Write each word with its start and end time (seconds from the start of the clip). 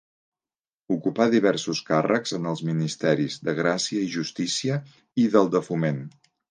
Ocupà 0.95 1.27
diversos 1.33 1.83
càrrecs 1.91 2.35
en 2.39 2.49
els 2.53 2.65
ministeris 2.71 3.39
de 3.49 3.57
Gràcia 3.63 4.05
i 4.09 4.13
Justícia 4.19 4.83
i 5.27 5.33
del 5.37 5.55
de 5.57 5.67
Foment. 5.71 6.07